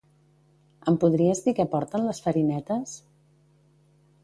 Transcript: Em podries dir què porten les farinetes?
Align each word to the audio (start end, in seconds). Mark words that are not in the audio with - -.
Em 0.91 0.97
podries 1.03 1.41
dir 1.49 1.53
què 1.59 1.67
porten 1.75 2.07
les 2.09 2.23
farinetes? 2.29 2.97